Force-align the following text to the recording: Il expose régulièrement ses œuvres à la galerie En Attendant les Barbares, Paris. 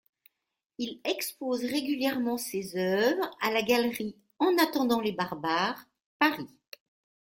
Il 0.79 0.99
expose 1.03 1.63
régulièrement 1.63 2.39
ses 2.39 2.75
œuvres 2.75 3.29
à 3.39 3.51
la 3.51 3.61
galerie 3.61 4.15
En 4.39 4.57
Attendant 4.57 4.99
les 4.99 5.11
Barbares, 5.11 5.85
Paris. 6.17 6.49